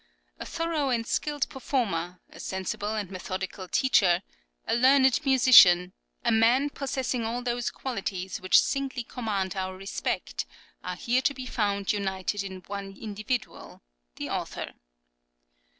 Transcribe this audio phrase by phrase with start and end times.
[0.39, 4.23] A thorough and skilled performer, a sensible and methodical teacher,
[4.67, 5.93] a learned musician,
[6.25, 10.47] a man possessing all those qualities which singly command our respect,
[10.83, 13.83] are here to be found united in one individual
[14.15, 14.73] the author.